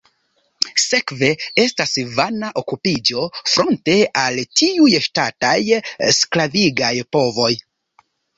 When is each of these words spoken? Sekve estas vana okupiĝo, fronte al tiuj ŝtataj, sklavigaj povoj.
Sekve 0.83 1.27
estas 1.63 1.91
vana 2.15 2.49
okupiĝo, 2.61 3.25
fronte 3.51 3.95
al 4.23 4.41
tiuj 4.63 4.89
ŝtataj, 5.09 5.55
sklavigaj 6.23 6.93
povoj. 7.19 7.53